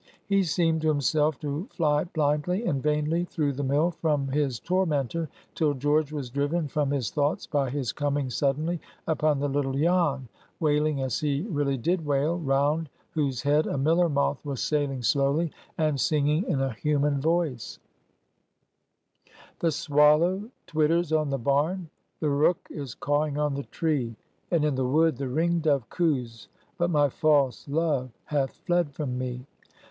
He 0.25 0.41
seemed 0.41 0.81
to 0.81 0.87
himself 0.87 1.39
to 1.41 1.67
fly 1.69 2.05
blindly 2.05 2.65
and 2.65 2.81
vainly 2.81 3.23
through 3.25 3.53
the 3.53 3.63
mill 3.63 3.91
from 3.91 4.29
his 4.29 4.59
tormentor, 4.59 5.29
till 5.53 5.75
George 5.75 6.11
was 6.11 6.31
driven 6.31 6.67
from 6.67 6.89
his 6.89 7.11
thoughts 7.11 7.45
by 7.45 7.69
his 7.69 7.91
coming 7.93 8.31
suddenly 8.31 8.81
upon 9.05 9.37
the 9.39 9.47
little 9.47 9.73
Jan, 9.73 10.27
wailing 10.59 11.03
as 11.03 11.19
he 11.19 11.41
really 11.43 11.77
did 11.77 12.03
wail, 12.03 12.39
round 12.39 12.89
whose 13.11 13.43
head 13.43 13.67
a 13.67 13.77
miller 13.77 14.09
moth 14.09 14.43
was 14.43 14.59
sailing 14.59 15.03
slowly, 15.03 15.51
and 15.77 16.01
singing 16.01 16.45
in 16.45 16.59
a 16.61 16.73
human 16.73 17.21
voice:— 17.21 17.77
"The 19.59 19.69
swallow 19.71 20.49
twitters 20.65 21.11
on 21.13 21.29
the 21.29 21.37
barn, 21.37 21.89
The 22.21 22.29
rook 22.31 22.67
is 22.71 22.95
cawing 22.95 23.37
on 23.37 23.53
the 23.53 23.65
tree, 23.65 24.15
And 24.49 24.65
in 24.65 24.73
the 24.73 24.87
wood 24.87 25.17
the 25.17 25.29
ringdove 25.29 25.89
coos, 25.89 26.47
But 26.79 26.89
my 26.89 27.07
false 27.07 27.67
love 27.67 28.09
hath 28.25 28.55
fled 28.65 28.95
from 28.95 29.19
me. 29.19 29.45